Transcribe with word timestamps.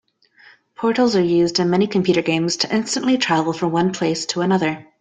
Portals 0.73 1.15
are 1.15 1.21
used 1.23 1.59
in 1.59 1.69
many 1.69 1.85
computer 1.85 2.23
games 2.23 2.57
to 2.57 2.75
instantly 2.75 3.19
travel 3.19 3.53
from 3.53 3.71
one 3.71 3.93
place 3.93 4.25
to 4.25 4.41
another. 4.41 4.87